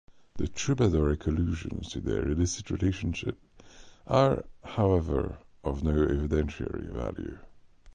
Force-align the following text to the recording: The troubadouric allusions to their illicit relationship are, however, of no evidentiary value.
The 0.37 0.47
troubadouric 0.47 1.27
allusions 1.27 1.89
to 1.89 2.01
their 2.01 2.27
illicit 2.27 2.71
relationship 2.71 3.37
are, 4.07 4.45
however, 4.63 5.37
of 5.63 5.83
no 5.83 5.91
evidentiary 5.93 6.89
value. 6.91 7.37